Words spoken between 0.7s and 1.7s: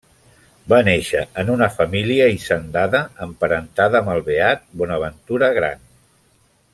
Va néixer en una